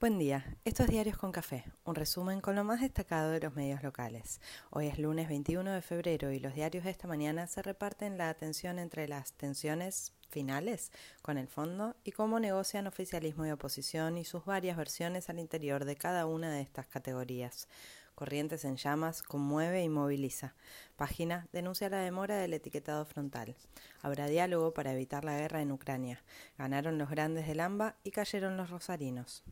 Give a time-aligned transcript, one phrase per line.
[0.00, 3.82] Buen día, estos Diarios con Café, un resumen con lo más destacado de los medios
[3.82, 4.40] locales.
[4.70, 8.30] Hoy es lunes 21 de febrero y los diarios de esta mañana se reparten la
[8.30, 10.90] atención entre las tensiones finales
[11.20, 15.84] con el fondo y cómo negocian oficialismo y oposición y sus varias versiones al interior
[15.84, 17.68] de cada una de estas categorías.
[18.14, 20.54] Corrientes en llamas conmueve y moviliza.
[20.96, 23.54] Página denuncia la demora del etiquetado frontal.
[24.00, 26.22] Habrá diálogo para evitar la guerra en Ucrania.
[26.56, 29.44] Ganaron los grandes del AMBA y cayeron los rosarinos.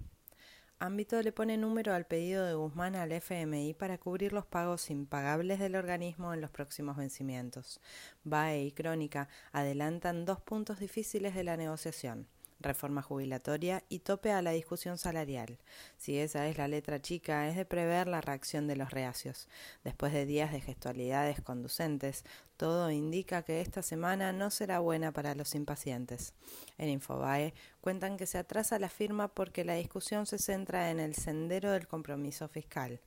[0.81, 5.59] Ámbito le pone número al pedido de Guzmán al FMI para cubrir los pagos impagables
[5.59, 7.81] del organismo en los próximos vencimientos.
[8.23, 12.29] BAE y Crónica adelantan dos puntos difíciles de la negociación
[12.61, 15.59] reforma jubilatoria y tope a la discusión salarial.
[15.97, 19.49] Si esa es la letra chica, es de prever la reacción de los reacios.
[19.85, 22.25] Después de días de gestualidades conducentes,
[22.57, 26.35] todo indica que esta semana no será buena para los impacientes.
[26.77, 31.15] En Infobae cuentan que se atrasa la firma porque la discusión se centra en el
[31.15, 33.01] sendero del compromiso fiscal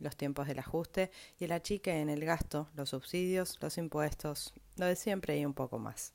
[0.00, 4.86] los tiempos del ajuste y el achique en el gasto, los subsidios, los impuestos, lo
[4.86, 6.14] de siempre y un poco más.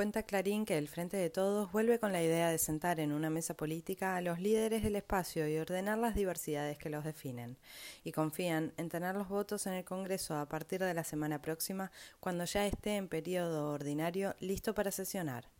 [0.00, 3.28] Cuenta Clarín que el Frente de Todos vuelve con la idea de sentar en una
[3.28, 7.58] mesa política a los líderes del espacio y ordenar las diversidades que los definen,
[8.02, 11.92] y confían en tener los votos en el Congreso a partir de la semana próxima,
[12.18, 15.50] cuando ya esté en periodo ordinario listo para sesionar.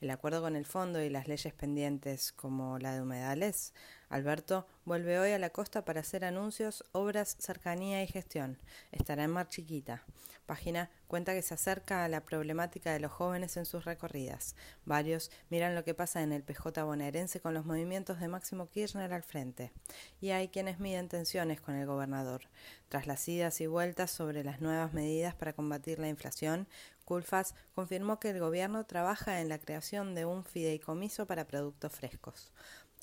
[0.00, 3.72] El acuerdo con el fondo y las leyes pendientes, como la de humedales,
[4.08, 8.58] Alberto vuelve hoy a la costa para hacer anuncios, obras, cercanía y gestión.
[8.92, 10.04] Estará en Mar Chiquita.
[10.46, 14.54] Página cuenta que se acerca a la problemática de los jóvenes en sus recorridas.
[14.84, 19.12] Varios miran lo que pasa en el PJ bonaerense con los movimientos de Máximo Kirchner
[19.12, 19.72] al frente.
[20.20, 22.42] Y hay quienes miden tensiones con el gobernador.
[22.90, 26.68] Tras las idas y vueltas sobre las nuevas medidas para combatir la inflación,
[27.04, 32.52] Culfas confirmó que el gobierno trabaja en la creación de un fideicomiso para productos frescos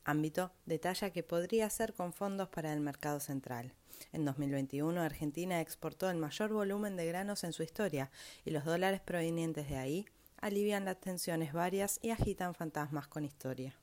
[0.04, 3.74] ámbito detalla que podría ser con fondos para el mercado central.
[4.12, 8.12] En 2021 Argentina exportó el mayor volumen de granos en su historia
[8.44, 10.06] y los dólares provenientes de ahí
[10.38, 13.76] alivian las tensiones varias y agitan fantasmas con historia.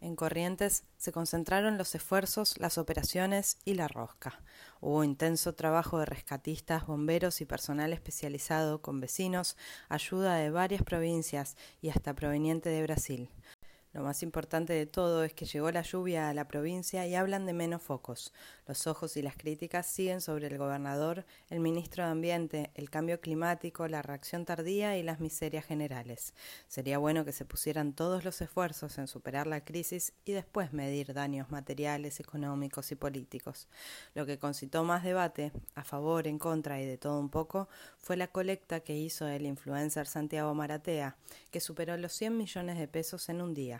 [0.00, 4.40] En Corrientes se concentraron los esfuerzos, las operaciones y la rosca.
[4.80, 9.56] Hubo intenso trabajo de rescatistas, bomberos y personal especializado con vecinos,
[9.88, 13.28] ayuda de varias provincias y hasta proveniente de Brasil.
[13.94, 17.46] Lo más importante de todo es que llegó la lluvia a la provincia y hablan
[17.46, 18.34] de menos focos.
[18.66, 23.18] Los ojos y las críticas siguen sobre el gobernador, el ministro de Ambiente, el cambio
[23.20, 26.34] climático, la reacción tardía y las miserias generales.
[26.68, 31.14] Sería bueno que se pusieran todos los esfuerzos en superar la crisis y después medir
[31.14, 33.68] daños materiales, económicos y políticos.
[34.14, 38.18] Lo que concitó más debate, a favor, en contra y de todo un poco, fue
[38.18, 41.16] la colecta que hizo el influencer Santiago Maratea,
[41.50, 43.77] que superó los 100 millones de pesos en un día.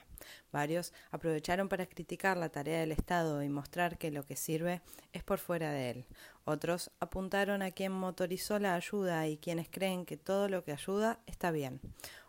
[0.53, 4.81] Varios aprovecharon para criticar la tarea del Estado y mostrar que lo que sirve
[5.13, 6.07] es por fuera de él.
[6.45, 11.21] Otros apuntaron a quien motorizó la ayuda y quienes creen que todo lo que ayuda
[11.27, 11.81] está bien.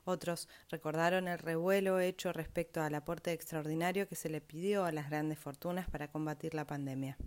[0.04, 5.10] Otros recordaron el revuelo hecho respecto al aporte extraordinario que se le pidió a las
[5.10, 7.18] grandes fortunas para combatir la pandemia.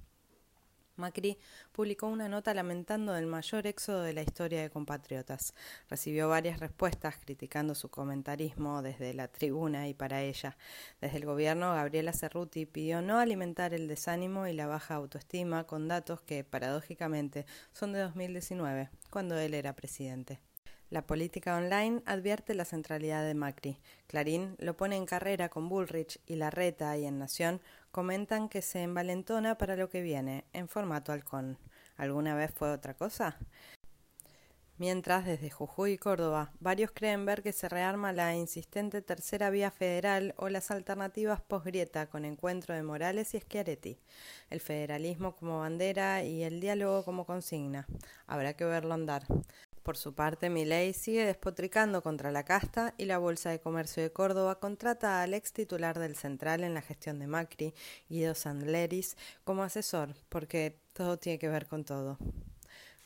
[0.97, 1.38] Macri
[1.72, 5.54] publicó una nota lamentando el mayor éxodo de la historia de compatriotas.
[5.88, 10.56] Recibió varias respuestas criticando su comentarismo desde la tribuna y para ella.
[11.00, 15.88] Desde el gobierno, Gabriela Cerruti pidió no alimentar el desánimo y la baja autoestima con
[15.88, 20.41] datos que, paradójicamente, son de 2019, cuando él era presidente.
[20.92, 23.78] La política online advierte la centralidad de Macri.
[24.08, 28.82] Clarín lo pone en carrera con Bullrich y Larreta y en Nación comentan que se
[28.82, 31.56] envalentona para lo que viene, en formato halcón.
[31.97, 33.38] ¿Alguna vez fue otra cosa?
[34.76, 39.70] Mientras, desde Jujuy y Córdoba, varios creen ver que se rearma la insistente tercera vía
[39.70, 43.98] federal o las alternativas post-grieta con encuentro de Morales y Schiaretti,
[44.50, 47.86] el federalismo como bandera y el diálogo como consigna.
[48.26, 49.22] Habrá que verlo andar.
[49.82, 54.12] Por su parte, Milei sigue despotricando contra la casta y la Bolsa de Comercio de
[54.12, 57.75] Córdoba contrata al ex titular del Central en la gestión de Macri,
[58.08, 62.17] Guido Sandleris, como asesor, porque todo tiene que ver con todo.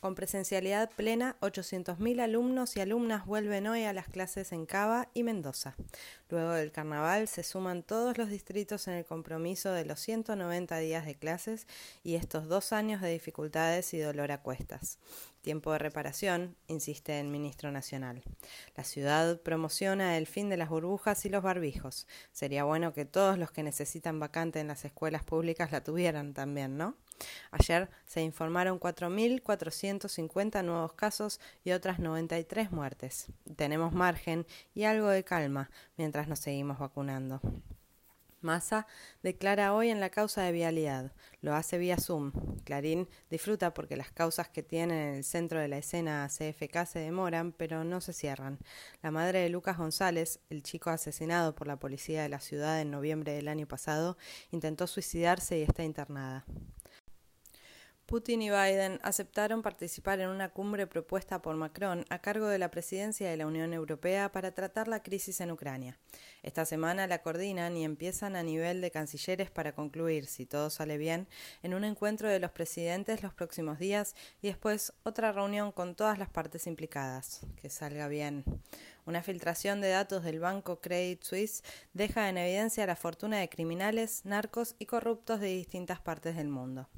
[0.07, 5.25] Con presencialidad plena, 800.000 alumnos y alumnas vuelven hoy a las clases en Cava y
[5.25, 5.75] Mendoza.
[6.29, 11.07] Luego del carnaval se suman todos los distritos en el compromiso de los 190 días
[11.07, 11.67] de clases
[12.05, 15.01] y estos dos años de dificultades y dolor a cuestas.
[15.41, 18.23] Tiempo de reparación, insiste el ministro nacional.
[18.77, 22.07] La ciudad promociona el fin de las burbujas y los barbijos.
[22.31, 26.77] Sería bueno que todos los que necesitan vacante en las escuelas públicas la tuvieran también,
[26.77, 26.95] ¿no?
[27.51, 33.27] Ayer se informaron 4.450 nuevos casos y otras 93 muertes.
[33.57, 37.41] Tenemos margen y algo de calma mientras nos seguimos vacunando.
[38.47, 38.87] Massa
[39.23, 41.13] declara hoy en la causa de vialidad.
[41.41, 42.33] Lo hace vía Zoom.
[42.65, 47.01] Clarín disfruta porque las causas que tienen en el centro de la escena CFK se
[47.01, 48.59] demoran, pero no se cierran.
[49.03, 52.91] La madre de Lucas González, el chico asesinado por la policía de la ciudad en
[52.91, 54.17] noviembre del año pasado,
[54.51, 56.45] intentó suicidarse y está internada.
[58.07, 62.71] Putin y Biden aceptaron participar en una cumbre propuesta por Macron a cargo de la
[62.71, 65.99] presidencia de la Unión Europea para tratar la crisis en Ucrania.
[66.45, 70.99] Esta semana la coordinan y empiezan a nivel de cancilleres para concluir, si todo sale
[70.99, 71.27] bien,
[71.65, 76.17] en un encuentro de los presidentes los próximos días y después otra reunión con todas
[76.17, 77.41] las partes implicadas.
[77.61, 78.45] Que salga bien.
[79.05, 84.25] Una filtración de datos del banco Credit Suisse deja en evidencia la fortuna de criminales,
[84.25, 86.89] narcos y corruptos de distintas partes del mundo.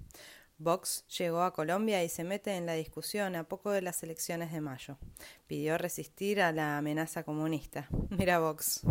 [0.60, 4.50] Vox llegó a Colombia y se mete en la discusión a poco de las elecciones
[4.52, 4.98] de mayo.
[5.46, 7.88] Pidió resistir a la amenaza comunista.
[8.10, 8.82] Mira Vox.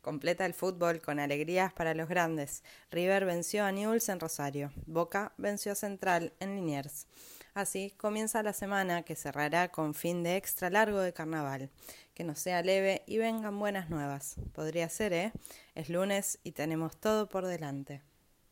[0.00, 2.64] Completa el fútbol con alegrías para los grandes.
[2.90, 4.72] River venció a Newell's en Rosario.
[4.86, 7.06] Boca venció a Central en Liniers.
[7.52, 11.68] Así comienza la semana que cerrará con fin de extra largo de carnaval.
[12.14, 14.36] Que no sea leve y vengan buenas nuevas.
[14.54, 15.32] Podría ser, ¿eh?
[15.74, 18.00] Es lunes y tenemos todo por delante.